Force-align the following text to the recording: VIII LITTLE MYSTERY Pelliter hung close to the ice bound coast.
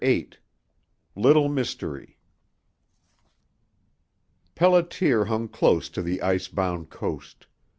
VIII 0.03 0.31
LITTLE 1.15 1.47
MYSTERY 1.47 2.17
Pelliter 4.55 5.27
hung 5.27 5.47
close 5.47 5.89
to 5.89 6.01
the 6.01 6.23
ice 6.23 6.47
bound 6.47 6.89
coast. 6.89 7.45